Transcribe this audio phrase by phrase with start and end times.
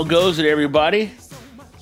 [0.00, 1.12] How goes it, everybody?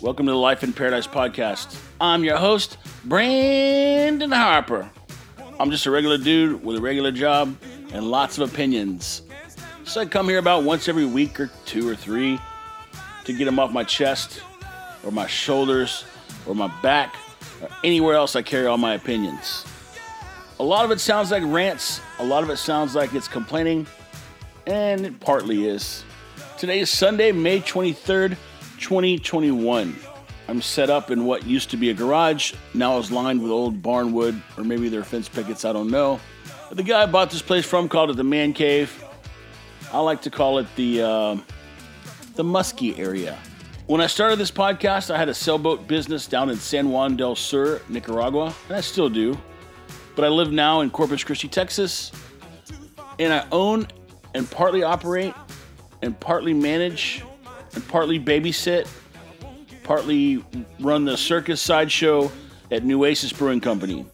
[0.02, 1.80] Welcome to the Life in Paradise podcast.
[2.00, 4.90] I'm your host, Brandon Harper.
[5.60, 7.56] I'm just a regular dude with a regular job
[7.92, 9.23] and lots of opinions.
[9.84, 12.40] So I come here about once every week or two or three
[13.23, 14.42] to get them off my chest
[15.04, 16.04] or my shoulders
[16.45, 17.14] or my back
[17.62, 19.64] or anywhere else I carry all my opinions.
[20.59, 23.87] A lot of it sounds like rants, a lot of it sounds like it's complaining,
[24.66, 26.02] and it partly is.
[26.58, 28.30] Today is Sunday, May 23rd,
[28.80, 29.96] 2021.
[30.48, 33.80] I'm set up in what used to be a garage, now is lined with old
[33.80, 36.18] barnwood, or maybe they're fence pickets, I don't know.
[36.66, 39.04] But the guy I bought this place from called it the Man Cave.
[39.92, 41.37] I like to call it the uh,
[42.34, 43.38] the Muskie area.
[43.87, 47.37] When I started this podcast, I had a sailboat business down in San Juan del
[47.37, 49.38] Sur, Nicaragua, and I still do.
[50.16, 52.10] But I live now in Corpus Christi, Texas,
[53.20, 53.87] and I own
[54.34, 55.34] and partly operate
[56.02, 57.23] and partly manage
[57.74, 58.88] and partly babysit,
[59.82, 60.45] partly
[60.80, 62.30] run the circus sideshow
[62.71, 64.06] at Nueces Brewing Company.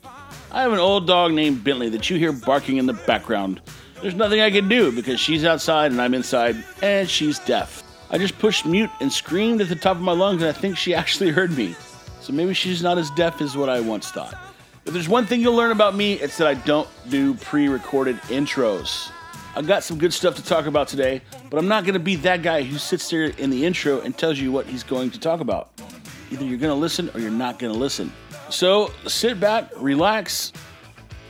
[0.53, 3.61] I have an old dog named Bentley that you hear barking in the background.
[4.01, 7.83] There's nothing I can do because she's outside and I'm inside, and she's deaf.
[8.11, 10.77] I just pushed mute and screamed at the top of my lungs, and I think
[10.77, 11.75] she actually heard me.
[12.21, 14.39] So maybe she's not as deaf as what I once thought.
[14.87, 18.17] If there's one thing you'll learn about me, it's that I don't do pre recorded
[18.29, 19.11] intros.
[19.57, 22.17] I've got some good stuff to talk about today, but I'm not going to be
[22.17, 25.21] that guy who sits there in the intro and tells you what he's going to
[25.21, 25.71] talk about.
[26.33, 28.13] Either you're going to listen or you're not going to listen.
[28.51, 30.53] So sit back, relax,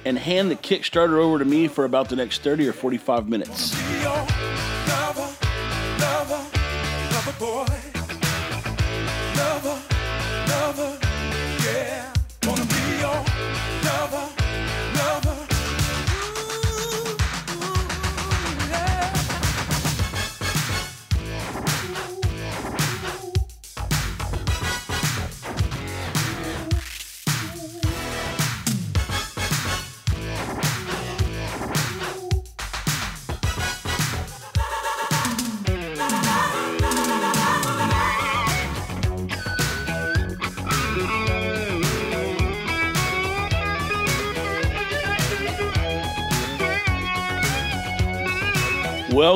[0.06, 3.75] and hand the Kickstarter over to me for about the next 30 or 45 minutes.
[4.02, 4.27] Well,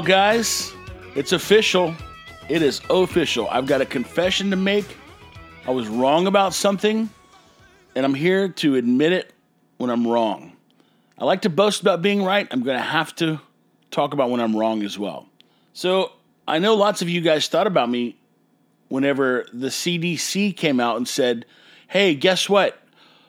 [0.09, 0.73] guys,
[1.15, 1.95] it's official.
[2.49, 3.47] It is official.
[3.51, 4.97] I've got a confession to make.
[5.67, 7.11] I was wrong about something,
[7.95, 9.35] and I'm here to admit it
[9.77, 10.57] when I'm wrong.
[11.19, 12.49] I like to boast about being right.
[12.51, 13.39] I'm going to have to
[13.91, 15.29] talk about when I'm wrong as well.
[15.75, 16.13] So,
[16.47, 18.17] I know lots of you guys thought about me
[18.89, 21.45] whenever the CDC came out and said,
[21.87, 22.81] hey, guess what?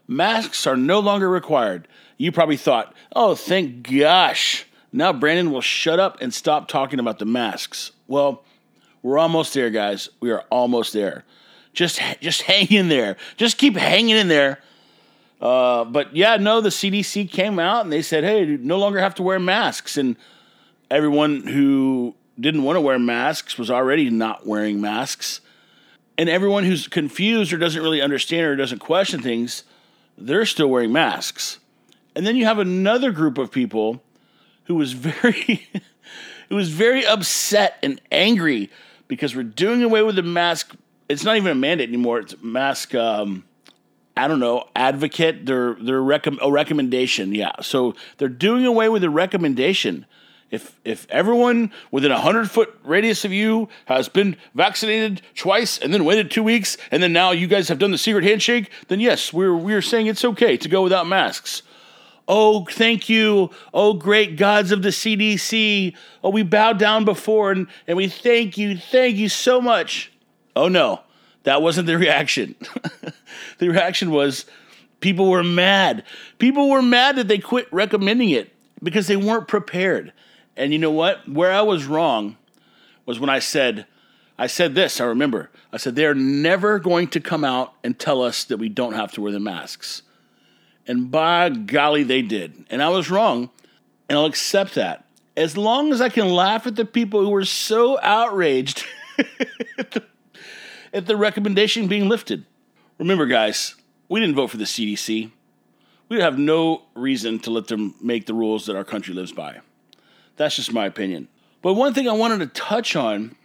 [0.07, 1.89] Masks are no longer required.
[2.15, 4.65] You probably thought, oh, thank gosh.
[4.91, 7.91] Now Brandon will shut up and stop talking about the masks.
[8.07, 8.43] Well,
[9.01, 10.09] we're almost there, guys.
[10.19, 11.23] We are almost there.
[11.73, 13.15] Just, just hang in there.
[13.37, 14.59] Just keep hanging in there.
[15.39, 18.99] Uh, but yeah, no, the CDC came out and they said, hey, you no longer
[18.99, 19.95] have to wear masks.
[19.97, 20.17] And
[20.91, 25.41] everyone who didn't want to wear masks was already not wearing masks.
[26.17, 29.63] And everyone who's confused or doesn't really understand or doesn't question things,
[30.17, 31.59] they're still wearing masks.
[32.15, 34.01] And then you have another group of people
[34.69, 35.67] who was very
[36.49, 38.69] who was very upset and angry
[39.09, 40.73] because we're doing away with the mask.
[41.09, 42.19] It's not even a mandate anymore.
[42.19, 42.95] It's mask.
[42.95, 43.43] Um,
[44.15, 45.45] I don't know, advocate.
[45.45, 47.33] Their their rec- a recommendation.
[47.33, 47.53] Yeah.
[47.61, 50.05] So they're doing away with the recommendation.
[50.51, 55.91] If if everyone within a hundred foot radius of you has been vaccinated twice and
[55.93, 58.99] then waited two weeks and then now you guys have done the secret handshake, then
[58.99, 61.63] yes, we're we're saying it's okay to go without masks.
[62.31, 63.49] Oh, thank you.
[63.73, 65.95] Oh, great gods of the CDC.
[66.23, 68.77] Oh, we bow down before and, and we thank you.
[68.77, 70.11] Thank you so much.
[70.55, 71.01] Oh, no,
[71.43, 72.55] that wasn't the reaction.
[73.57, 74.45] the reaction was
[74.99, 76.03] people were mad.
[76.37, 78.53] People were mad that they quit recommending it
[78.83, 80.13] because they weren't prepared.
[80.55, 81.27] And you know what?
[81.27, 82.37] Where I was wrong
[83.07, 83.87] was when I said,
[84.37, 85.49] I said this, I remember.
[85.73, 89.13] I said, they're never going to come out and tell us that we don't have
[89.13, 90.03] to wear the masks.
[90.89, 92.65] And by golly, they did.
[92.71, 93.51] And I was wrong.
[94.09, 95.05] And I'll accept that.
[95.37, 98.83] As long as I can laugh at the people who were so outraged
[99.77, 100.03] at, the,
[100.91, 102.43] at the recommendation being lifted.
[102.97, 103.75] Remember, guys,
[104.09, 105.29] we didn't vote for the CDC.
[106.09, 109.59] We have no reason to let them make the rules that our country lives by.
[110.37, 111.27] That's just my opinion.
[111.61, 113.35] But one thing I wanted to touch on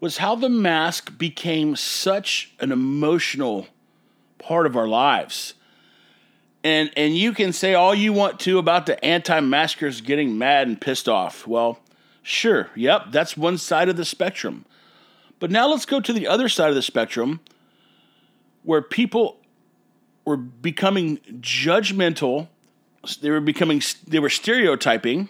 [0.00, 3.68] was how the mask became such an emotional
[4.36, 5.54] part of our lives
[6.64, 10.80] and and you can say all you want to about the anti-maskers getting mad and
[10.80, 11.46] pissed off.
[11.46, 11.78] Well,
[12.22, 14.64] sure, yep, that's one side of the spectrum.
[15.38, 17.40] But now let's go to the other side of the spectrum
[18.62, 19.38] where people
[20.24, 22.48] were becoming judgmental,
[23.20, 25.28] they were becoming they were stereotyping.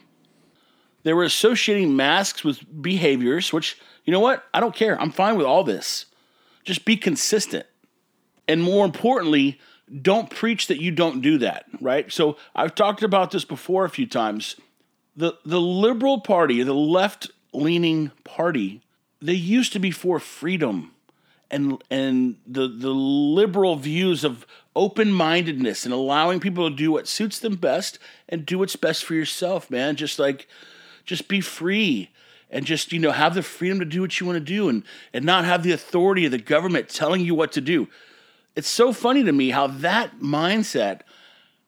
[1.05, 4.45] They were associating masks with behaviors, which, you know what?
[4.55, 4.99] I don't care.
[4.99, 6.07] I'm fine with all this.
[6.65, 7.67] Just be consistent.
[8.49, 9.61] And more importantly,
[10.03, 12.11] don't preach that you don't do that, right?
[12.13, 14.57] So I've talked about this before a few times.
[15.17, 18.81] The the liberal party, the left leaning party,
[19.21, 20.93] they used to be for freedom
[21.51, 27.39] and and the the liberal views of open-mindedness and allowing people to do what suits
[27.39, 27.99] them best
[28.29, 29.95] and do what's best for yourself, man.
[29.95, 30.49] Just like
[31.05, 32.11] just be free
[32.51, 34.83] and just you know have the freedom to do what you want to do and
[35.13, 37.89] and not have the authority of the government telling you what to do
[38.57, 41.01] it's so funny to me how that mindset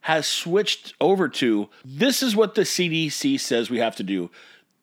[0.02, 4.30] has switched over to this is what the CDC says we have to do.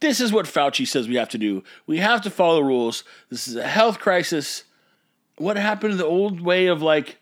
[0.02, 1.64] This is what Fauci says we have to do.
[1.88, 3.06] We have to follow the rules.
[3.30, 4.66] This is a health crisis.
[5.38, 7.20] What happened to the old way of like,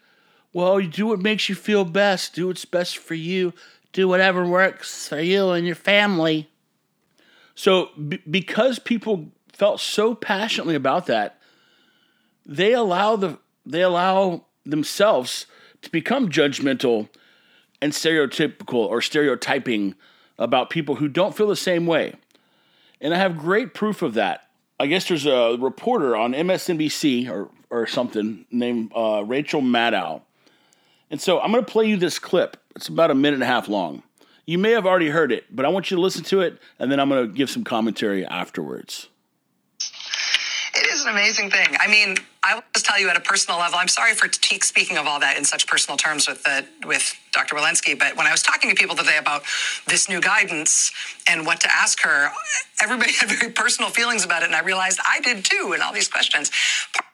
[0.51, 3.54] well, you do what makes you feel best, do what's best for you,
[3.94, 6.50] do whatever works for you and your family.
[7.54, 11.38] So, b- because people felt so passionately about that,
[12.48, 15.46] they allow the they allow themselves
[15.81, 17.10] to become judgmental
[17.81, 19.96] and stereotypical or stereotyping
[20.38, 22.13] about people who don't feel the same way.
[23.00, 24.48] And I have great proof of that.
[24.80, 30.22] I guess there's a reporter on MSNBC or, or something named uh, Rachel Maddow.
[31.10, 32.58] And so I'm going to play you this clip.
[32.75, 34.04] It's about a minute and a half long.
[34.46, 36.92] You may have already heard it, but I want you to listen to it, and
[36.92, 39.08] then I'm going to give some commentary afterwards.
[41.01, 41.75] Is an amazing thing.
[41.80, 43.80] I mean, I will just tell you at a personal level.
[43.80, 47.15] I'm sorry for t- speaking of all that in such personal terms with the with
[47.33, 47.56] Dr.
[47.56, 49.42] Walensky, but when I was talking to people today about
[49.88, 50.92] this new guidance
[51.27, 52.30] and what to ask her,
[52.83, 55.71] everybody had very personal feelings about it, and I realized I did too.
[55.74, 56.51] And all these questions.
[56.94, 57.11] Part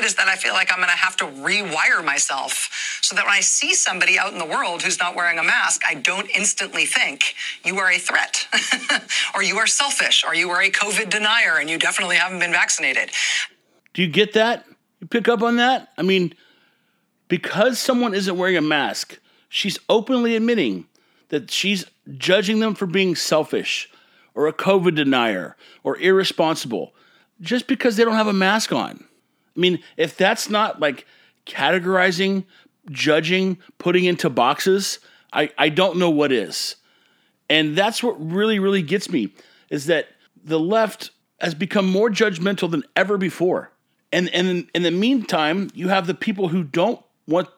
[0.00, 3.34] is that I feel like I'm going to have to rewire myself so that when
[3.34, 6.86] I see somebody out in the world who's not wearing a mask, I don't instantly
[6.86, 7.34] think
[7.64, 8.46] you are a threat
[9.34, 12.52] or you are selfish or you are a COVID denier and you definitely haven't been
[12.52, 13.10] vaccinated.
[13.92, 14.64] Do you get that?
[15.00, 15.88] You pick up on that?
[15.98, 16.34] I mean,
[17.28, 19.18] because someone isn't wearing a mask,
[19.48, 20.86] she's openly admitting
[21.28, 21.84] that she's
[22.16, 23.90] judging them for being selfish
[24.34, 26.94] or a COVID denier or irresponsible
[27.40, 29.04] just because they don't have a mask on.
[29.56, 31.06] I mean, if that's not like
[31.46, 32.44] categorizing,
[32.90, 34.98] judging, putting into boxes,
[35.32, 36.76] I, I don't know what is.
[37.48, 39.34] And that's what really, really gets me
[39.70, 40.08] is that
[40.44, 41.10] the left
[41.40, 43.72] has become more judgmental than ever before.
[44.12, 47.48] And, and in the meantime, you have the people who don't want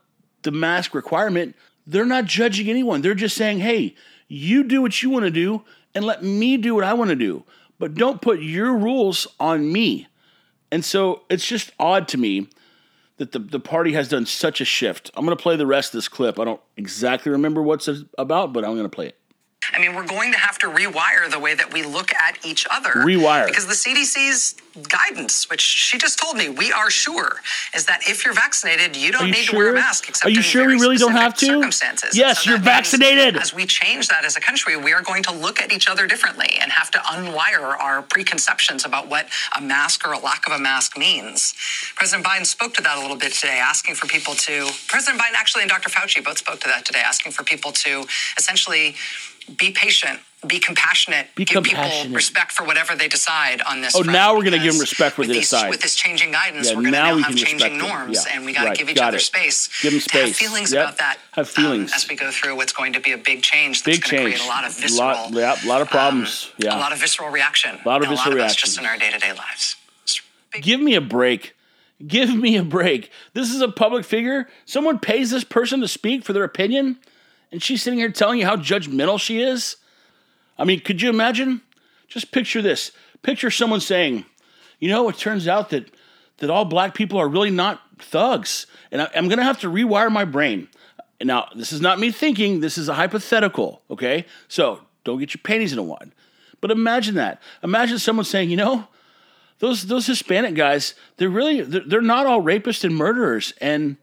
[0.43, 1.57] the mask requirement.
[1.87, 3.03] They're not judging anyone.
[3.03, 3.95] They're just saying, hey,
[4.29, 5.65] you do what you want to do
[5.95, 7.45] and let me do what I want to do.
[7.79, 10.07] But don't put your rules on me.
[10.71, 12.49] And so it's just odd to me
[13.17, 15.11] that the, the party has done such a shift.
[15.15, 16.39] I'm going to play the rest of this clip.
[16.41, 17.89] I don't exactly remember what's
[18.19, 19.19] about, but I'm going to play it.
[19.73, 22.67] I mean, we're going to have to rewire the way that we look at each
[22.71, 22.91] other.
[22.91, 23.47] Rewire.
[23.47, 24.55] Because the CDC's
[24.89, 27.41] guidance, which she just told me, we are sure,
[27.75, 29.53] is that if you're vaccinated, you don't you need sure?
[29.53, 31.47] to wear a mask except Are you in sure very we really don't have to?
[31.47, 32.17] Circumstances.
[32.17, 33.37] Yes, So you're vaccinated.
[33.37, 36.07] As we change that as a country, we are going to look at each other
[36.07, 40.53] differently and have to unwire our preconceptions about what a mask or a lack of
[40.53, 41.55] a mask means.
[41.95, 44.69] President Biden spoke to that a little bit today, asking for people to.
[44.89, 45.89] President Biden actually and Dr.
[45.89, 48.05] Fauci both spoke to that today, asking for people to
[48.37, 48.97] essentially
[49.59, 52.03] be patient, be compassionate, Be give compassionate.
[52.03, 53.95] people respect for whatever they decide on this.
[53.97, 55.71] Oh, now we're gonna give them respect for they these, decide.
[55.71, 58.35] With this changing guidance, Yeah, we're going to now now we have changing norms, Yeah,
[58.37, 59.21] and we got to right, give each got other it.
[59.21, 59.69] space.
[59.83, 60.83] Give them to have feelings Yep.
[60.83, 61.19] about that.
[61.33, 61.93] Have um, feelings.
[61.95, 63.83] as we go through what's going to be a big change.
[63.83, 64.41] That's Big going to change.
[64.41, 66.51] create a lot of visceral, Lot, yeah, lot of problems.
[66.51, 66.77] um, yeah.
[66.77, 67.79] a lot of visceral reaction.
[67.85, 68.67] A lot of visceral a lot of us reaction.
[68.67, 69.77] just in our day to day lives.
[70.61, 71.55] Give me a break.
[72.07, 73.11] Give me a break.
[73.33, 74.49] This is a public figure.
[74.67, 76.99] Someone pays this person to speak for their opinion,
[77.55, 79.77] and she's sitting here telling you how judgmental she is.
[80.59, 81.63] I mean, could you imagine?
[82.09, 82.91] Just picture this.
[83.23, 84.25] Picture someone saying,
[84.81, 85.89] "You know, it turns out that
[86.39, 89.71] that all black people are really not thugs, and I, I'm going to have to
[89.71, 90.67] rewire my brain."
[91.23, 92.59] Now, this is not me thinking.
[92.59, 93.83] This is a hypothetical.
[93.89, 96.11] Okay, so don't get your panties in a wad.
[96.61, 97.41] But imagine that.
[97.63, 98.89] Imagine someone saying, "You know."
[99.61, 103.55] those those Hispanic guys, they're really they're, they're not all rapists and murderers.
[103.61, 103.97] And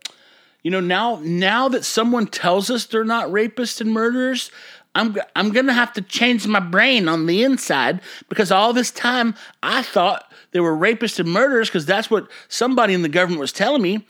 [0.64, 4.52] you know now now that someone tells us they're not rapists and murderers,
[4.94, 9.36] I'm I'm gonna have to change my brain on the inside because all this time
[9.64, 13.54] I thought they were rapists and murderers because that's what somebody in the government was
[13.54, 14.06] telling me.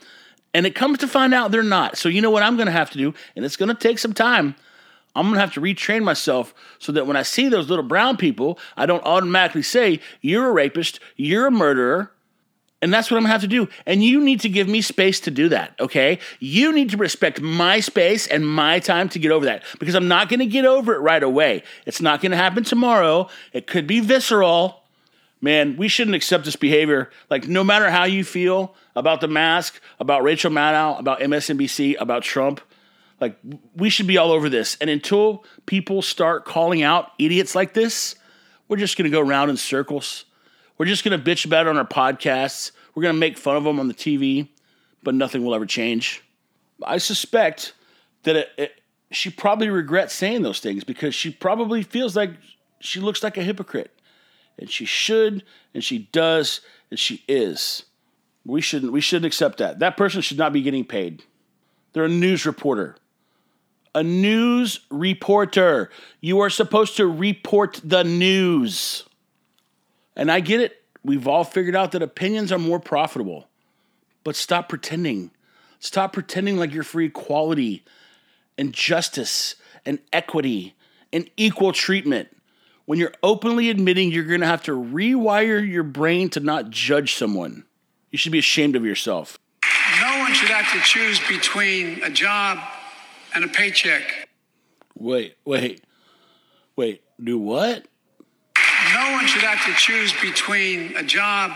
[0.54, 1.96] And it comes to find out they're not.
[1.96, 4.54] So you know what I'm gonna have to do, and it's gonna take some time.
[5.14, 8.58] I'm gonna have to retrain myself so that when I see those little brown people,
[8.76, 12.12] I don't automatically say, You're a rapist, you're a murderer.
[12.82, 13.68] And that's what I'm gonna have to do.
[13.86, 16.18] And you need to give me space to do that, okay?
[16.40, 20.08] You need to respect my space and my time to get over that because I'm
[20.08, 21.62] not gonna get over it right away.
[21.86, 23.28] It's not gonna happen tomorrow.
[23.52, 24.82] It could be visceral.
[25.40, 27.10] Man, we shouldn't accept this behavior.
[27.30, 32.24] Like, no matter how you feel about the mask, about Rachel Maddow, about MSNBC, about
[32.24, 32.60] Trump,
[33.20, 33.38] like,
[33.76, 34.76] we should be all over this.
[34.80, 38.16] And until people start calling out idiots like this,
[38.66, 40.24] we're just gonna go around in circles.
[40.82, 42.72] We're just going to bitch about it on our podcasts.
[42.92, 44.48] We're going to make fun of them on the TV,
[45.04, 46.24] but nothing will ever change.
[46.84, 47.74] I suspect
[48.24, 48.80] that it, it,
[49.12, 52.32] she probably regrets saying those things because she probably feels like
[52.80, 53.92] she looks like a hypocrite.
[54.58, 57.84] And she should, and she does, and she is.
[58.44, 59.78] We shouldn't we shouldn't accept that.
[59.78, 61.22] That person should not be getting paid.
[61.92, 62.96] They're a news reporter.
[63.94, 65.90] A news reporter.
[66.20, 69.04] You are supposed to report the news.
[70.16, 70.82] And I get it.
[71.04, 73.48] We've all figured out that opinions are more profitable.
[74.24, 75.30] But stop pretending.
[75.80, 77.84] Stop pretending like you're for equality
[78.56, 80.74] and justice and equity
[81.12, 82.28] and equal treatment
[82.84, 87.14] when you're openly admitting you're going to have to rewire your brain to not judge
[87.14, 87.64] someone.
[88.10, 89.38] You should be ashamed of yourself.
[90.00, 92.58] No one should have to choose between a job
[93.34, 94.28] and a paycheck.
[94.94, 95.82] Wait, wait,
[96.76, 97.86] wait, do what?
[98.94, 101.52] No one should have to choose between a job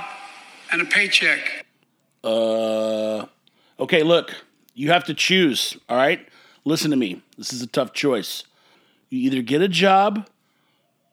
[0.73, 1.67] and a paycheck.
[2.25, 3.27] Uh,
[3.79, 4.35] okay, look,
[4.75, 6.27] you have to choose, all right?
[6.65, 7.23] Listen to me.
[7.37, 8.45] This is a tough choice.
[9.11, 10.29] You either get a job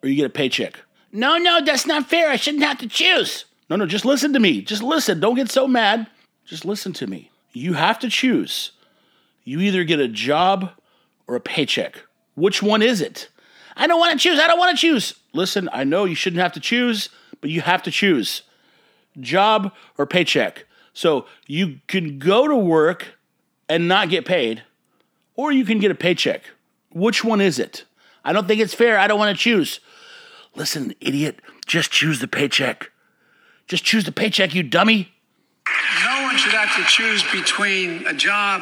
[0.02, 0.80] or you get a paycheck.
[1.12, 2.30] No, no, that's not fair.
[2.30, 3.46] I shouldn't have to choose.
[3.70, 4.62] No, no, just listen to me.
[4.62, 5.20] Just listen.
[5.20, 6.08] Don't get so mad.
[6.46, 7.32] Just listen to me.
[7.52, 8.72] You have to choose.
[9.44, 10.72] You either get a job
[11.28, 12.02] or a paycheck.
[12.36, 13.30] Which one is it?
[13.76, 14.40] I don't want to choose.
[14.40, 15.16] I don't want to choose.
[15.34, 17.10] Listen, I know you shouldn't have to choose,
[17.42, 18.44] but you have to choose
[19.20, 20.66] job or paycheck.
[20.94, 23.16] So you can go to work
[23.68, 24.64] and not get paid,
[25.36, 26.44] or you can get a paycheck.
[26.92, 27.86] Which one is it?
[28.24, 29.00] I don't think it's fair.
[29.00, 29.80] I don't want to choose.
[30.56, 32.92] Listen, idiot, just choose the paycheck.
[33.68, 35.12] Just choose the paycheck, you dummy.
[36.06, 38.62] No one should have to choose between a job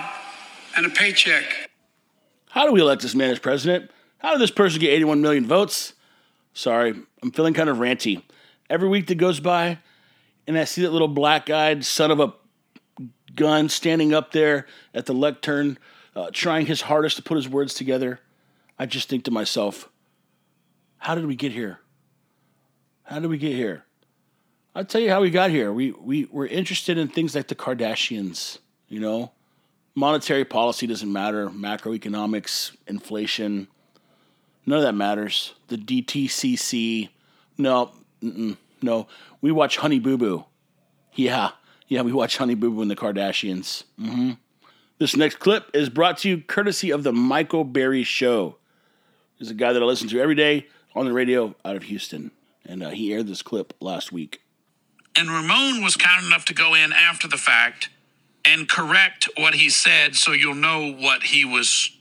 [0.77, 1.69] and a paycheck.
[2.49, 3.91] How do we elect this man as president?
[4.19, 5.93] How did this person get 81 million votes?
[6.53, 6.93] Sorry,
[7.23, 8.23] I'm feeling kind of ranty.
[8.69, 9.79] Every week that goes by,
[10.47, 12.33] and I see that little black eyed son of a
[13.35, 15.77] gun standing up there at the lectern,
[16.15, 18.19] uh, trying his hardest to put his words together,
[18.77, 19.89] I just think to myself,
[20.97, 21.79] how did we get here?
[23.03, 23.85] How did we get here?
[24.73, 25.71] I'll tell you how we got here.
[25.71, 29.31] We, we were interested in things like the Kardashians, you know?
[29.95, 33.67] Monetary policy doesn't matter, macroeconomics, inflation,
[34.65, 35.53] none of that matters.
[35.67, 37.09] The DTCC,
[37.57, 37.91] no,
[38.81, 39.07] no.
[39.41, 40.45] We watch Honey Boo Boo.
[41.13, 41.51] Yeah,
[41.87, 43.83] yeah, we watch Honey Boo Boo and the Kardashians.
[43.99, 44.31] Mm-hmm.
[44.97, 48.57] This next clip is brought to you courtesy of the Michael Berry Show.
[49.35, 52.31] He's a guy that I listen to every day on the radio out of Houston,
[52.65, 54.41] and uh, he aired this clip last week.
[55.15, 57.89] And Ramon was kind enough to go in after the fact
[58.45, 61.97] and correct what he said so you'll know what he was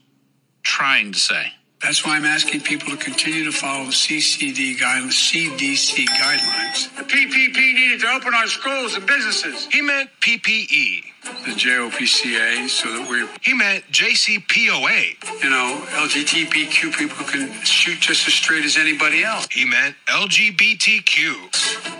[0.63, 1.53] trying to say.
[1.83, 6.95] That's why I'm asking people to continue to follow the CCD guidelines, CDC guidelines.
[6.95, 9.67] The PPP needed to open our schools and businesses.
[9.71, 11.03] He meant PPE.
[11.45, 15.43] The JOPCA, so that we're, He meant JCPOA.
[15.43, 19.47] you know, LGBTQ people can shoot just as straight as anybody else.
[19.51, 21.51] He meant LGBTQ.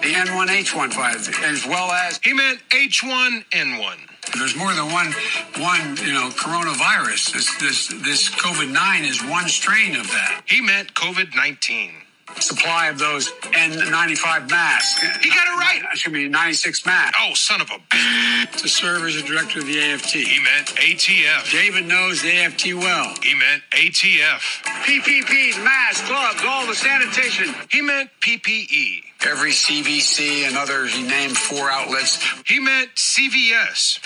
[0.01, 4.10] The N1H15, as well as He meant H1N1.
[4.37, 5.13] There's more than one,
[5.59, 7.33] one, you know, coronavirus.
[7.33, 10.43] This, this, this COVID-9 is one strain of that.
[10.45, 11.91] He meant COVID 19.
[12.39, 15.01] Supply of those N95 masks.
[15.21, 15.81] He got it right.
[15.91, 17.17] Excuse me, 96 masks.
[17.21, 18.57] Oh, son of a.
[18.57, 20.13] To serve as a director of the AFT.
[20.13, 21.51] He meant ATF.
[21.51, 23.13] David knows the AFT well.
[23.21, 24.63] He meant ATF.
[24.63, 27.53] PPPs, masks, gloves, all the sanitation.
[27.69, 29.10] He meant PPE.
[29.23, 32.17] Every CVC and other, he named four outlets.
[32.45, 33.99] He meant CVS.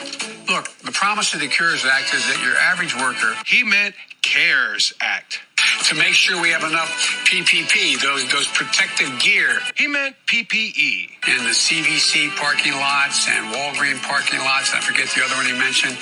[0.49, 4.93] Look, the promise of the Cures Act is that your average worker, He meant CARES
[5.01, 5.39] Act.
[5.87, 6.89] to make sure we have enough
[7.25, 11.09] PPP, those those protective gear He meant PPE.
[11.27, 14.73] in the CVC parking lots and Walgreen parking lots.
[14.73, 15.97] I forget the other one he mentioned.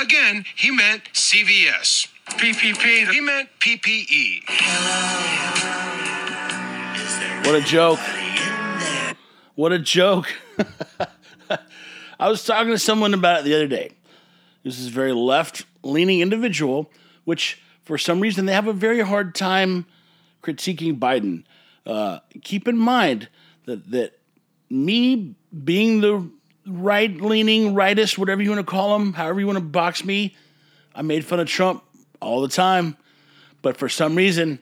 [0.00, 2.08] Again, he meant CVS.
[2.30, 3.10] PPP.
[3.10, 4.42] He meant PPE.
[7.46, 7.98] What a joke.
[9.58, 10.32] What a joke.
[12.20, 13.90] I was talking to someone about it the other day.
[14.62, 16.92] This is a very left leaning individual,
[17.24, 19.84] which for some reason they have a very hard time
[20.44, 21.42] critiquing Biden.
[21.84, 23.30] Uh, keep in mind
[23.64, 24.20] that, that
[24.70, 25.34] me
[25.64, 26.30] being the
[26.64, 30.36] right leaning, rightist, whatever you want to call them, however you want to box me.
[30.94, 31.82] I made fun of Trump
[32.22, 32.96] all the time.
[33.62, 34.60] But for some reason,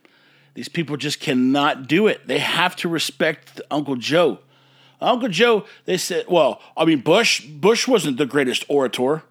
[0.55, 2.27] these people just cannot do it.
[2.27, 4.39] They have to respect Uncle Joe.
[5.01, 9.23] Uncle Joe, they said, well, I mean, Bush, Bush wasn't the greatest orator.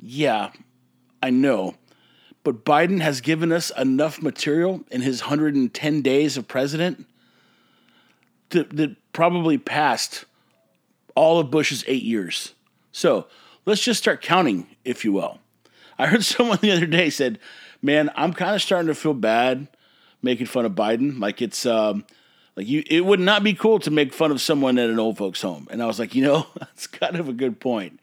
[0.00, 0.50] Yeah,
[1.22, 1.76] I know.
[2.44, 7.06] But Biden has given us enough material in his 110 days of president
[8.50, 10.24] that, that probably passed
[11.14, 12.54] all of Bush's eight years.
[12.90, 13.26] So
[13.64, 15.38] let's just start counting, if you will.
[15.98, 17.38] I heard someone the other day said,
[17.80, 19.68] "Man, I'm kind of starting to feel bad
[20.22, 21.20] making fun of Biden.
[21.20, 22.04] Like it's um,
[22.56, 25.18] like you, it would not be cool to make fun of someone at an old
[25.18, 28.00] folks' home." And I was like, you know, that's kind of a good point.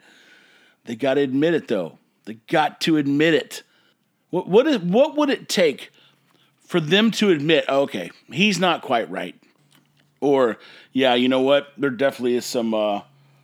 [0.86, 2.00] They got to admit it, though.
[2.25, 3.63] They got to admit it.
[4.29, 5.91] What what is what would it take
[6.70, 9.34] for them to admit, okay, he's not quite right,
[10.22, 10.60] or
[10.94, 13.01] yeah, you know what, there definitely is some uh,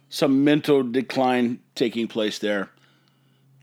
[0.09, 2.69] some mental decline taking place there.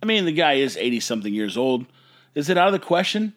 [0.02, 1.86] I mean, the guy is eighty something years old.
[2.34, 3.34] Is it out of the question?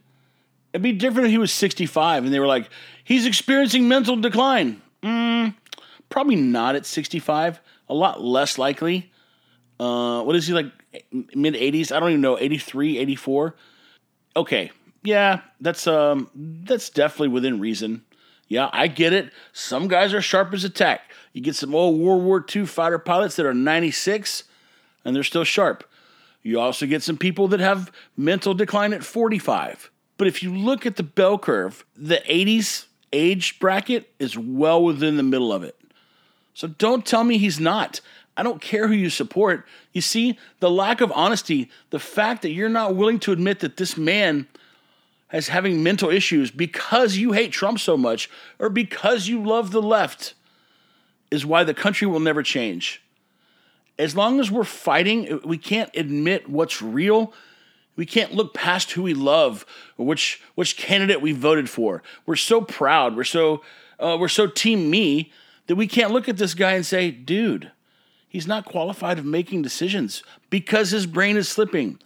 [0.74, 2.70] It'd be different if he was sixty five and they were like,
[3.06, 4.82] he's experiencing mental decline.
[5.02, 5.56] Mm,
[6.10, 7.62] probably not at sixty five.
[7.88, 9.12] A lot less likely.
[9.80, 10.72] Uh, what is he like?
[11.12, 11.92] Mid 80s?
[11.92, 12.40] I don't even know.
[12.40, 13.56] 83, 84.
[14.38, 14.72] Okay,
[15.04, 18.04] yeah, that's um, that's definitely within reason.
[18.48, 19.32] Yeah, I get it.
[19.54, 21.02] Some guys are sharp as a tack.
[21.34, 24.44] You get some old World War II fighter pilots that are 96
[25.04, 25.84] and they're still sharp.
[26.44, 29.90] You also get some people that have mental decline at 45.
[30.18, 35.18] But if you look at the bell curve, the 80s age bracket is well within
[35.18, 35.76] the middle of it.
[36.54, 38.02] So don't tell me he's not.
[38.38, 39.66] I don't care who you support.
[39.94, 43.78] You see, the lack of honesty, the fact that you're not willing to admit that
[43.78, 44.48] this man
[45.32, 49.82] is having mental issues because you hate Trump so much or because you love the
[49.82, 50.34] left
[51.32, 53.02] is why the country will never change.
[53.98, 57.34] As long as we're fighting, we can't admit what's real.
[57.96, 59.66] We can't look past who we love
[59.98, 62.04] or which which candidate we voted for.
[62.26, 63.16] We're so proud.
[63.16, 63.62] We're so
[64.00, 65.32] uh, we're so team me
[65.68, 67.72] that we can't look at this guy and say, "Dude,
[68.28, 72.00] he's not qualified of making decisions because his brain is slipping."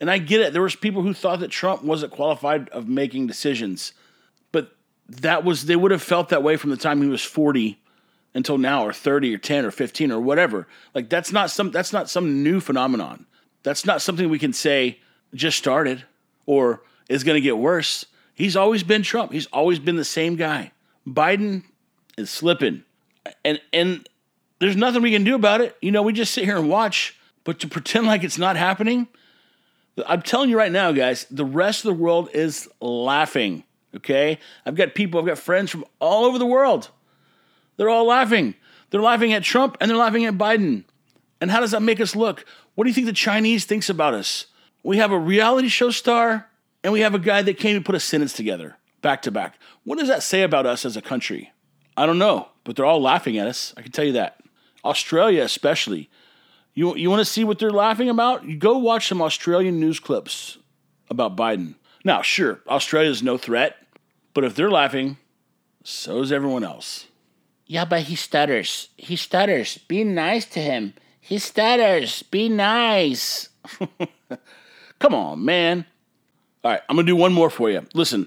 [0.00, 0.52] And I get it.
[0.52, 3.92] There was people who thought that Trump wasn't qualified of making decisions,
[4.52, 4.76] but
[5.08, 7.80] that was they would have felt that way from the time he was 40
[8.34, 10.66] until now or 30 or 10 or 15 or whatever.
[10.94, 13.26] Like that's not some that's not some new phenomenon.
[13.62, 15.00] That's not something we can say
[15.34, 16.04] just started
[16.46, 18.06] or is going to get worse.
[18.34, 19.32] He's always been Trump.
[19.32, 20.72] He's always been the same guy.
[21.06, 21.62] Biden
[22.16, 22.84] is slipping.
[23.44, 24.08] And and
[24.58, 25.76] there's nothing we can do about it.
[25.80, 29.08] You know, we just sit here and watch, but to pretend like it's not happening,
[30.06, 33.64] I'm telling you right now, guys, the rest of the world is laughing.
[33.96, 34.38] Okay?
[34.66, 36.90] I've got people, I've got friends from all over the world.
[37.76, 38.54] They're all laughing.
[38.90, 40.84] They're laughing at Trump and they're laughing at Biden.
[41.40, 42.44] And how does that make us look?
[42.74, 44.46] What do you think the Chinese thinks about us?
[44.84, 46.48] We have a reality show star
[46.84, 49.58] and we have a guy that can't even put a sentence together back to back.
[49.82, 51.52] What does that say about us as a country?
[51.96, 53.74] I don't know, but they're all laughing at us.
[53.76, 54.40] I can tell you that.
[54.84, 56.10] Australia, especially.
[56.74, 58.44] You, you want to see what they're laughing about?
[58.44, 60.58] You go watch some Australian news clips
[61.08, 61.76] about Biden.
[62.04, 63.76] Now, sure, Australia's no threat,
[64.34, 65.16] but if they're laughing,
[65.82, 67.06] so is everyone else.
[67.66, 68.88] Yeah, but he stutters.
[68.96, 69.78] He stutters.
[69.78, 70.94] Be nice to him.
[71.20, 72.22] He stutters.
[72.24, 73.48] Be nice.
[75.04, 75.84] Come on, man.
[76.64, 77.86] All right, I'm going to do one more for you.
[77.92, 78.26] Listen,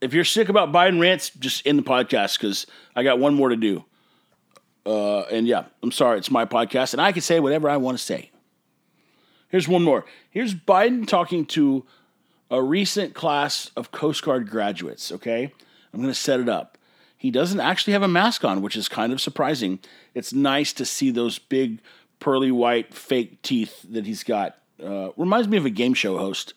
[0.00, 3.48] if you're sick about Biden rants, just end the podcast because I got one more
[3.48, 3.84] to do.
[4.86, 7.98] Uh, and yeah, I'm sorry, it's my podcast, and I can say whatever I want
[7.98, 8.30] to say.
[9.48, 10.04] Here's one more.
[10.30, 11.84] Here's Biden talking to
[12.52, 15.52] a recent class of Coast Guard graduates, okay?
[15.92, 16.78] I'm going to set it up.
[17.18, 19.80] He doesn't actually have a mask on, which is kind of surprising.
[20.14, 21.80] It's nice to see those big,
[22.20, 24.56] pearly white fake teeth that he's got.
[24.82, 26.54] Uh, reminds me of a game show host.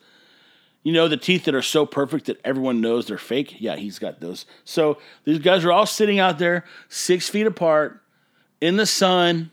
[0.82, 3.56] You know, the teeth that are so perfect that everyone knows they're fake?
[3.58, 4.46] Yeah, he's got those.
[4.64, 8.00] So these guys are all sitting out there, six feet apart,
[8.60, 9.50] in the sun,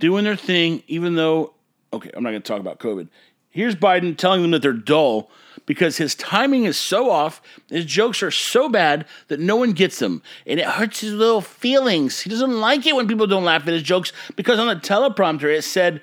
[0.00, 1.54] doing their thing, even though,
[1.92, 3.08] okay, I'm not going to talk about COVID.
[3.50, 5.30] Here's Biden telling them that they're dull
[5.66, 9.98] because his timing is so off, his jokes are so bad that no one gets
[9.98, 10.22] them.
[10.46, 12.20] And it hurts his little feelings.
[12.20, 15.54] He doesn't like it when people don't laugh at his jokes because on the teleprompter
[15.54, 16.02] it said,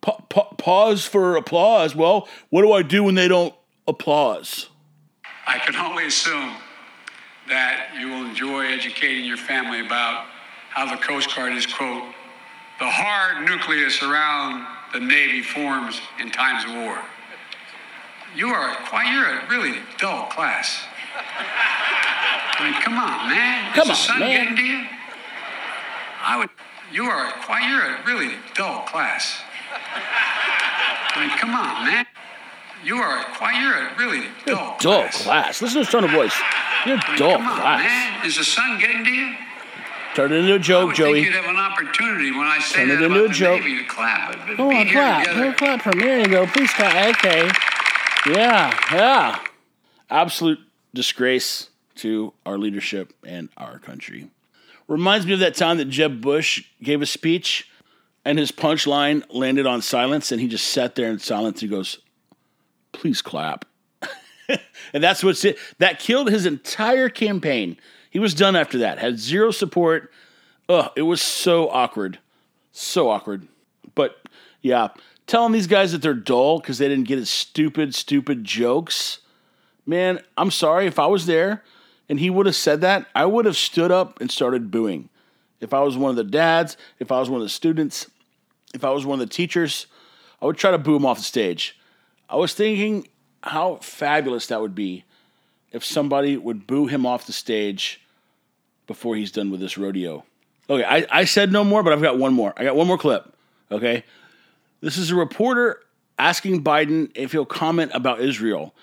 [0.00, 1.94] pa- pa- pause for applause.
[1.94, 3.54] Well, what do I do when they don't
[3.86, 4.68] applause?
[5.46, 6.52] I can only assume
[7.48, 10.26] that you will enjoy educating your family about
[10.70, 12.04] how the Coast Guard is, quote,
[12.78, 16.98] the hard nucleus around the Navy forms in times of war.
[18.36, 20.84] You are quite, you're a really dull class.
[21.16, 23.72] I mean, come on, man.
[23.74, 24.30] Come is the on, sun man.
[24.30, 24.86] getting to you?
[26.20, 26.50] I would,
[26.92, 29.40] You are quite, you're a really dull class.
[29.70, 32.06] I mean, come on, man.
[32.84, 35.22] You are quite, you're a really dull, Dull class.
[35.24, 35.62] class.
[35.62, 36.34] Listen to his tone of voice.
[36.86, 37.82] You're I mean, dull come on, class.
[37.82, 38.26] man.
[38.26, 39.34] Is the sun getting to you?
[40.14, 41.12] Turn it into a joke, would Joey.
[41.14, 43.60] think you'd have an opportunity when I say Turn it that into about a joke.
[43.62, 44.30] Navy to clap.
[44.32, 45.26] But, but Come on, clap.
[45.26, 45.52] together.
[45.54, 46.02] Clap for me.
[46.02, 46.46] There you go.
[46.46, 47.16] Please clap.
[47.24, 47.50] Okay.
[48.32, 49.40] Yeah, yeah.
[50.10, 50.58] Absolute
[50.94, 54.28] disgrace to our leadership and our country.
[54.86, 57.68] Reminds me of that time that Jeb Bush gave a speech
[58.24, 61.60] and his punchline landed on silence and he just sat there in silence.
[61.60, 61.98] He goes,
[62.92, 63.64] please clap.
[64.48, 65.58] and that's what's it.
[65.78, 67.76] That killed his entire campaign.
[68.10, 70.10] He was done after that, had zero support.
[70.68, 72.18] Ugh, it was so awkward.
[72.72, 73.48] So awkward.
[73.94, 74.16] But
[74.62, 74.88] yeah,
[75.26, 79.20] telling these guys that they're dull because they didn't get his stupid, stupid jokes.
[79.86, 80.86] Man, I'm sorry.
[80.86, 81.62] If I was there
[82.08, 85.08] and he would have said that, I would have stood up and started booing.
[85.60, 88.10] If I was one of the dads, if I was one of the students,
[88.74, 89.86] if I was one of the teachers,
[90.40, 91.78] I would try to boo him off the stage.
[92.28, 93.08] I was thinking
[93.42, 95.04] how fabulous that would be
[95.72, 98.00] if somebody would boo him off the stage
[98.86, 100.24] before he's done with this rodeo.
[100.70, 102.52] Okay, I, I said no more, but I've got one more.
[102.56, 103.34] I got one more clip.
[103.70, 104.04] Okay.
[104.80, 105.80] This is a reporter
[106.18, 108.74] asking Biden if he'll comment about Israel.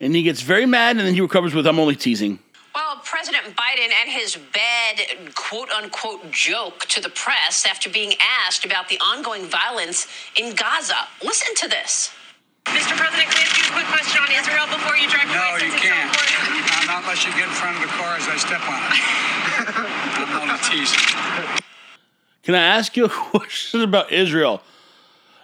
[0.00, 2.38] And he gets very mad and then he recovers with, I'm only teasing.
[2.74, 8.14] Well, President Biden and his bad quote unquote joke to the press after being
[8.46, 10.06] asked about the ongoing violence
[10.36, 11.06] in Gaza.
[11.22, 12.12] Listen to this.
[12.66, 12.96] Mr.
[12.96, 15.56] President, can I ask you a quick question on Israel before you drive your No,
[15.56, 16.08] you can't.
[16.08, 16.38] important.
[16.72, 18.92] Uh, Not unless you get in front of the car as I step on it.
[20.32, 21.62] I'm only teasing.
[22.44, 23.08] Can I ask you a
[23.38, 24.62] question about Israel?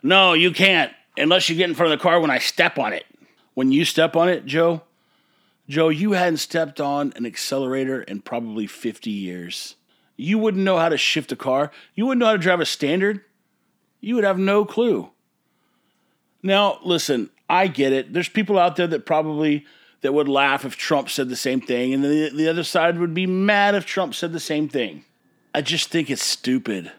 [0.02, 2.92] No, you can't unless you get in front of the car when I step on
[2.92, 3.04] it.
[3.54, 4.82] When you step on it, Joe,
[5.68, 9.76] Joe, you hadn't stepped on an accelerator in probably 50 years.
[10.16, 11.70] You wouldn't know how to shift a car.
[11.94, 13.22] You wouldn't know how to drive a standard.
[14.00, 15.10] You would have no clue.
[16.42, 18.12] Now, listen, I get it.
[18.12, 19.66] There's people out there that probably
[20.00, 23.14] that would laugh if Trump said the same thing, and the, the other side would
[23.14, 25.04] be mad if Trump said the same thing.
[25.54, 26.92] I just think it's stupid.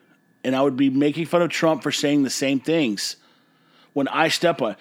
[0.43, 3.15] And I would be making fun of Trump for saying the same things
[3.93, 4.75] when I step on.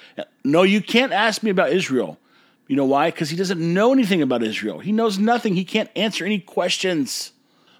[0.44, 2.18] No, you can't ask me about Israel.
[2.68, 3.10] You know why?
[3.10, 4.78] Because he doesn't know anything about Israel.
[4.78, 5.54] He knows nothing.
[5.54, 7.32] He can't answer any questions.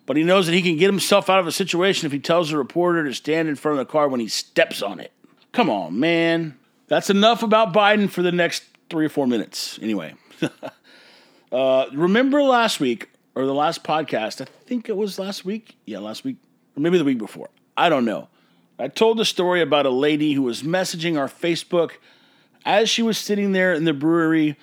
[0.06, 2.48] But he knows that he can get himself out of a situation if he tells
[2.50, 5.12] the reporter to stand in front of the car when he steps on it.
[5.52, 6.58] Come on, man.
[6.86, 9.78] That's enough about Biden for the next three or four minutes.
[9.82, 10.14] Anyway,
[11.52, 14.40] uh, remember last week or the last podcast?
[14.40, 15.76] I think it was last week.
[15.84, 16.36] Yeah, last week.
[16.74, 17.50] Or maybe the week before.
[17.76, 18.28] I don't know.
[18.78, 21.92] I told the story about a lady who was messaging our Facebook
[22.64, 24.56] as she was sitting there in the brewery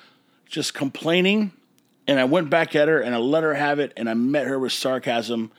[0.46, 1.52] just complaining.
[2.08, 4.48] And I went back at her and I let her have it and I met
[4.48, 5.52] her with sarcasm.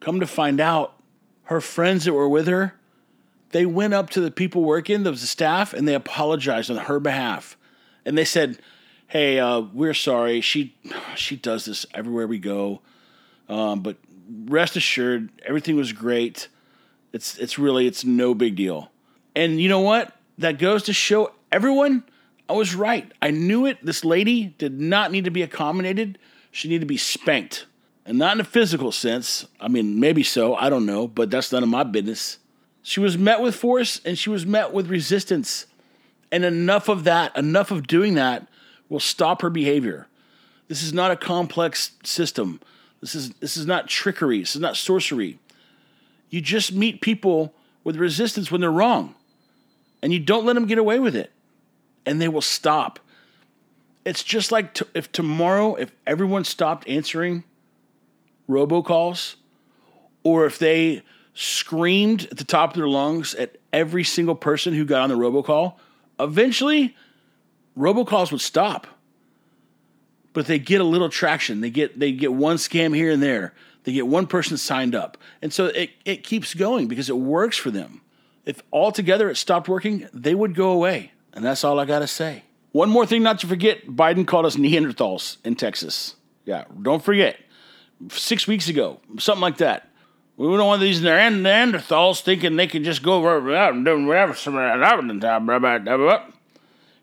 [0.00, 0.94] Come to find out,
[1.44, 2.74] her friends that were with her,
[3.50, 7.56] they went up to the people working, the staff, and they apologized on her behalf.
[8.04, 8.58] And they said,
[9.06, 10.40] "Hey, uh, we're sorry.
[10.40, 10.74] She
[11.14, 12.80] she does this everywhere we go,
[13.48, 13.96] um, but
[14.46, 16.48] rest assured, everything was great.
[17.12, 18.90] It's it's really it's no big deal."
[19.36, 20.16] And you know what?
[20.38, 22.02] That goes to show everyone
[22.48, 23.10] I was right.
[23.22, 23.84] I knew it.
[23.84, 26.18] This lady did not need to be accommodated.
[26.50, 27.66] She needed to be spanked.
[28.06, 29.46] And not in a physical sense.
[29.60, 30.54] I mean, maybe so.
[30.54, 31.08] I don't know.
[31.08, 32.38] But that's none of my business.
[32.82, 35.66] She was met with force and she was met with resistance.
[36.30, 38.46] And enough of that, enough of doing that
[38.90, 40.06] will stop her behavior.
[40.68, 42.60] This is not a complex system.
[43.00, 44.40] This is this is not trickery.
[44.40, 45.38] This is not sorcery.
[46.30, 47.54] You just meet people
[47.84, 49.14] with resistance when they're wrong.
[50.02, 51.32] And you don't let them get away with it.
[52.06, 52.98] And they will stop.
[54.04, 57.44] It's just like t- if tomorrow, if everyone stopped answering
[58.48, 59.36] robocalls,
[60.22, 61.02] or if they
[61.34, 65.16] screamed at the top of their lungs at every single person who got on the
[65.16, 65.74] robocall,
[66.20, 66.96] eventually
[67.76, 68.86] robocalls would stop.
[70.32, 71.60] But they get a little traction.
[71.60, 73.54] They get they get one scam here and there.
[73.84, 75.18] They get one person signed up.
[75.42, 78.00] And so it, it keeps going because it works for them.
[78.44, 81.12] If altogether it stopped working, they would go away.
[81.34, 82.44] And that's all I got to say.
[82.72, 86.14] One more thing not to forget Biden called us Neanderthals in Texas.
[86.44, 87.36] Yeah, don't forget.
[88.10, 89.90] Six weeks ago, something like that.
[90.36, 94.34] We don't want these Neanderthals thinking they can just go around and do whatever.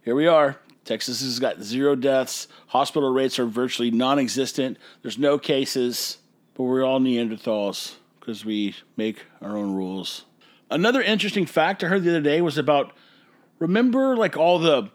[0.03, 0.57] Here we are.
[0.83, 2.47] Texas has got zero deaths.
[2.67, 4.77] Hospital rates are virtually non existent.
[5.01, 6.17] There's no cases,
[6.55, 10.25] but we're all Neanderthals because we make our own rules.
[10.69, 12.93] Another interesting fact I heard the other day was about
[13.62, 14.89] remember like all the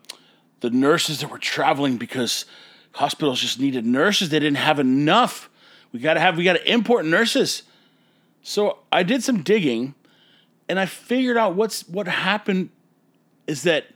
[0.60, 2.44] the nurses that were traveling because
[2.92, 4.28] hospitals just needed nurses.
[4.30, 5.48] They didn't have enough.
[5.92, 7.62] We gotta have we gotta import nurses.
[8.42, 9.94] So I did some digging
[10.68, 12.70] and I figured out what's what happened
[13.46, 13.86] is that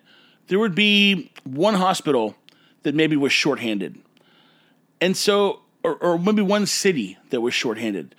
[0.47, 2.37] there would be one hospital
[2.85, 3.99] that maybe was shorthanded.
[5.01, 8.15] And so or, or maybe one city that was shorthanded.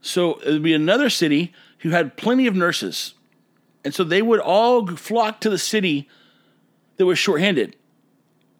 [0.00, 3.14] So it would be another city who had plenty of nurses.
[3.84, 6.08] And so they would all flock to the city
[6.96, 7.76] that was shorthanded.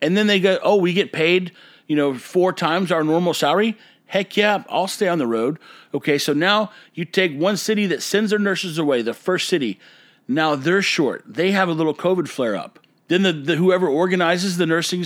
[0.01, 1.53] And then they go, oh, we get paid,
[1.87, 3.79] you know, four times our normal salary.
[4.07, 5.59] Heck yeah, I'll stay on the road.
[5.95, 9.79] Okay, so now you take one city that sends their nurses away, the first city.
[10.27, 11.25] Now they're short.
[11.27, 12.79] They have a little COVID flare up.
[13.09, 15.05] Then the, the whoever organizes the nursing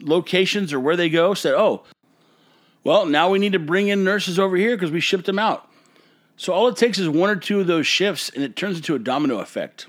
[0.00, 1.82] locations or where they go said, oh,
[2.84, 5.68] well, now we need to bring in nurses over here because we shipped them out.
[6.36, 8.94] So all it takes is one or two of those shifts and it turns into
[8.94, 9.86] a domino effect.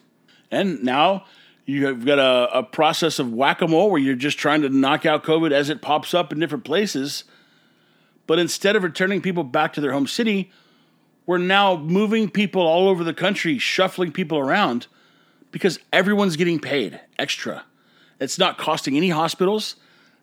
[0.50, 1.26] And now
[1.66, 5.06] you've got a, a process of whack a mole where you're just trying to knock
[5.06, 7.26] out COVID as it pops up in different places.
[8.26, 10.52] But instead of returning people back to their home city,
[11.26, 14.88] we're now moving people all over the country, shuffling people around
[15.52, 17.66] because everyone's getting paid extra.
[18.20, 19.76] It's not costing any hospitals,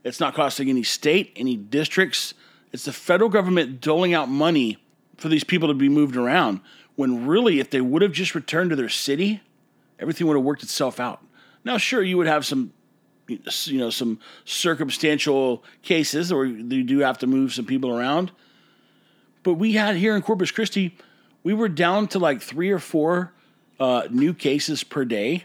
[0.02, 2.34] it's not costing any state, any districts
[2.74, 4.78] it's the federal government doling out money
[5.16, 6.60] for these people to be moved around
[6.96, 9.40] when really, if they would have just returned to their city,
[9.98, 11.24] everything would have worked itself out.
[11.64, 12.72] Now, sure, you would have some,
[13.26, 18.30] you know, some circumstantial cases where you do have to move some people around.
[19.42, 20.96] But we had here in Corpus Christi,
[21.42, 23.32] we were down to like three or four
[23.80, 25.44] uh, new cases per day,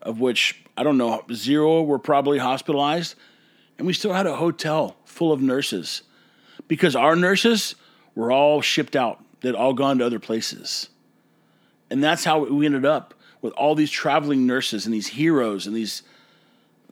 [0.00, 3.14] of which I don't know, zero were probably hospitalized.
[3.78, 6.02] And we still had a hotel full of nurses
[6.66, 7.74] because our nurses
[8.18, 9.24] were all shipped out.
[9.42, 10.88] They'd all gone to other places.
[11.88, 15.76] And that's how we ended up with all these traveling nurses and these heroes and
[15.76, 16.02] these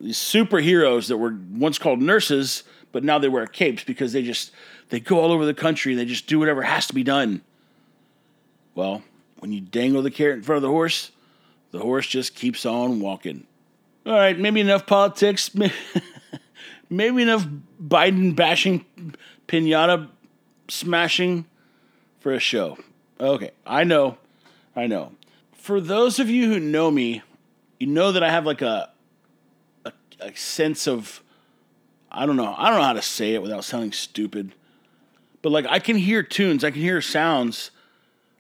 [0.01, 2.63] these superheroes that were once called nurses,
[2.93, 4.53] but now they wear capes because they just
[4.91, 7.43] they go all over the country and they just do whatever has to be done.
[8.77, 9.03] Well,
[9.41, 11.11] when you dangle the carrot in front of the horse,
[11.73, 13.49] the horse just keeps on walking.
[14.05, 15.51] All right, maybe enough politics.
[16.89, 17.45] Maybe enough
[17.83, 18.85] Biden bashing
[19.49, 20.09] pinata
[20.69, 21.47] smashing
[22.21, 22.79] for a show.
[23.21, 24.19] Okay, I know.
[24.75, 25.13] I know.
[25.53, 27.23] For those of you who know me,
[27.81, 28.91] you know that I have like a,
[29.85, 31.23] a, a sense of
[32.11, 32.55] I don't know.
[32.57, 34.55] I don't know how to say it without sounding stupid.
[35.43, 37.71] But like I can hear tunes, I can hear sounds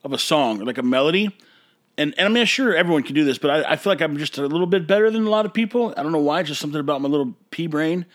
[0.02, 1.36] of a song, like a melody.
[1.98, 4.18] And, and I'm not sure everyone can do this, but I, I feel like I'm
[4.18, 5.94] just a little bit better than a lot of people.
[5.96, 8.06] I don't know why, it's just something about my little pea brain.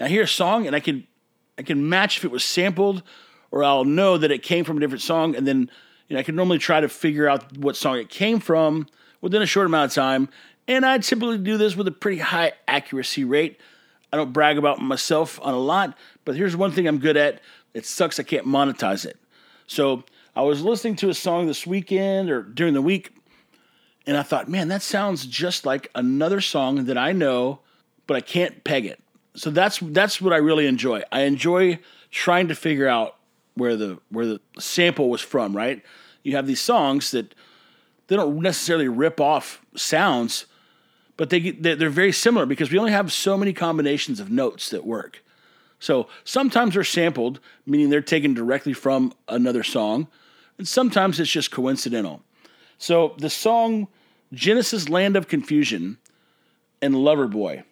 [0.00, 1.06] I hear a song and I can
[1.58, 3.02] I can match if it was sampled,
[3.52, 5.70] or I'll know that it came from a different song, and then
[6.08, 8.88] you know, I can normally try to figure out what song it came from
[9.20, 10.28] within a short amount of time.
[10.66, 13.60] And I typically do this with a pretty high accuracy rate.
[14.12, 17.40] I don't brag about myself on a lot, but here's one thing I'm good at.
[17.72, 19.16] It sucks I can't monetize it.
[19.66, 23.14] So I was listening to a song this weekend or during the week,
[24.06, 27.60] and I thought, man, that sounds just like another song that I know,
[28.06, 29.02] but I can't peg it
[29.34, 31.02] so that's that's what I really enjoy.
[31.10, 31.78] I enjoy
[32.10, 33.16] trying to figure out
[33.54, 35.56] where the where the sample was from.
[35.56, 35.82] Right?
[36.22, 37.34] You have these songs that
[38.06, 40.46] they don't necessarily rip off sounds,
[41.16, 44.86] but they they're very similar because we only have so many combinations of notes that
[44.86, 45.24] work.
[45.78, 50.06] So sometimes they're sampled, meaning they're taken directly from another song,
[50.56, 52.22] and sometimes it's just coincidental.
[52.78, 53.88] So the song
[54.32, 55.98] Genesis Land of Confusion
[56.80, 57.64] and Loverboy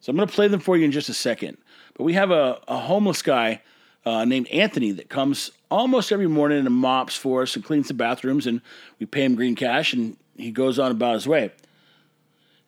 [0.00, 1.58] so I'm going to play them for you in just a second.
[1.94, 3.62] But we have a, a homeless guy
[4.04, 7.94] uh, named Anthony that comes almost every morning and mops for us and cleans the
[7.94, 8.60] bathrooms, and
[8.98, 11.52] we pay him green cash, and he goes on about his way.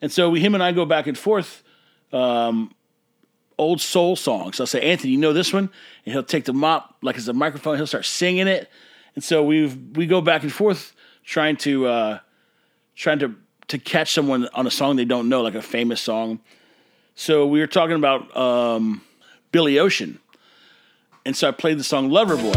[0.02, 1.62] And so we, him and I go back and forth.
[2.12, 2.74] Um,
[3.60, 4.58] old soul songs.
[4.58, 5.70] I'll say, Anthony, you know this one?
[6.04, 7.76] And he'll take the mop like it's a microphone.
[7.76, 8.68] He'll start singing it.
[9.14, 12.18] And so we we go back and forth trying to uh,
[12.96, 13.34] trying to
[13.68, 16.40] to catch someone on a song they don't know, like a famous song.
[17.14, 19.02] So we were talking about um,
[19.52, 20.18] Billy Ocean.
[21.26, 22.56] And so I played the song Loverboy.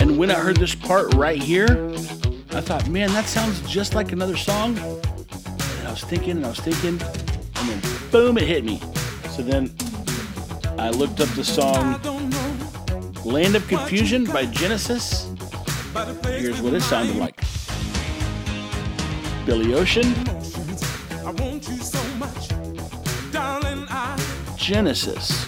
[0.00, 1.66] And when I heard this part right here,
[2.50, 4.76] I thought, man, that sounds just like another song.
[4.76, 8.80] And I was thinking and I was thinking, and then boom, it hit me.
[9.30, 9.72] So then
[10.78, 12.00] I looked up the song
[13.24, 15.30] Land of Confusion by Genesis.
[16.24, 17.40] Here's what it sounded like.
[19.46, 20.12] Billy Ocean.
[24.68, 25.46] Genesis.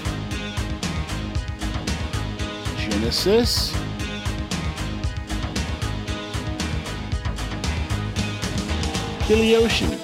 [2.79, 3.77] Genesis.
[9.29, 10.01] Billy Ocean.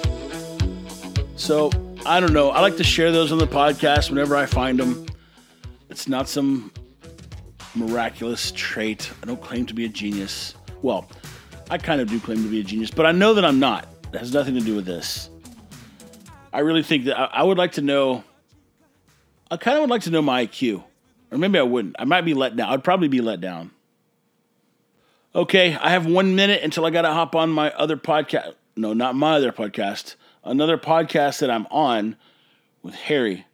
[1.35, 1.71] So,
[2.05, 2.51] I don't know.
[2.51, 5.07] I like to share those on the podcast whenever I find them.
[5.89, 6.71] It's not some
[7.73, 9.11] miraculous trait.
[9.23, 10.53] I don't claim to be a genius.
[10.83, 11.09] Well,
[11.71, 13.87] I kind of do claim to be a genius, but I know that I'm not.
[14.13, 15.31] It has nothing to do with this.
[16.53, 18.23] I really think that I, I would like to know.
[19.49, 20.83] I kind of would like to know my IQ.
[21.31, 21.95] Or maybe I wouldn't.
[21.99, 22.69] I might be let down.
[22.69, 23.71] I'd probably be let down.
[25.35, 28.55] Okay, I have one minute until I got to hop on my other podcast.
[28.75, 30.15] No, not my other podcast.
[30.43, 32.15] Another podcast that I'm on
[32.81, 33.45] with Harry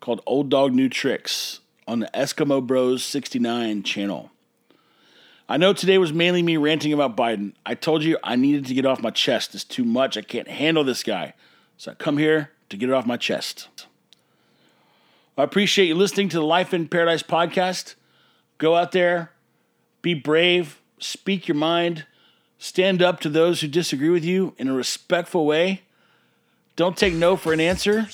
[0.00, 4.30] called Old Dog New Tricks on the Eskimo Bros 69 channel.
[5.48, 7.52] I know today was mainly me ranting about Biden.
[7.66, 9.54] I told you I needed to get off my chest.
[9.54, 10.16] It's too much.
[10.16, 11.34] I can't handle this guy.
[11.76, 13.68] So I come here to get it off my chest.
[15.34, 17.94] I appreciate you listening to the Life in Paradise podcast.
[18.58, 19.32] Go out there,
[20.02, 22.04] be brave, speak your mind,
[22.58, 25.82] stand up to those who disagree with you in a respectful way.
[26.76, 28.08] Don't take no for an answer.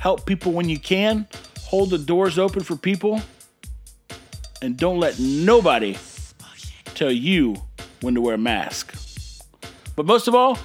[0.00, 1.28] Help people when you can.
[1.66, 3.22] Hold the doors open for people.
[4.60, 5.96] And don't let nobody
[6.86, 7.54] tell you
[8.00, 8.96] when to wear a mask.
[9.94, 10.58] But most of all,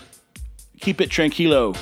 [0.79, 1.75] keep it tranquilo.